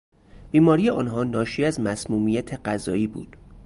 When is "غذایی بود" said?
2.67-3.37